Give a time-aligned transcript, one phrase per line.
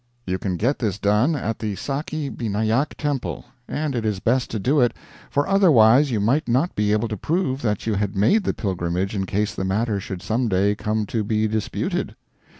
[0.25, 4.57] You can get this done at the Sakhi Binayak Temple, and it is best to
[4.57, 4.95] do it,
[5.29, 9.13] for otherwise you might not be able to prove that you had made the pilgrimage
[9.15, 12.15] in case the matter should some day come to be disputed.